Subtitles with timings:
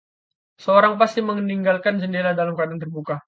[0.57, 3.15] Seseorang pasti meninggalkan jendela dalam keadaan terbuka.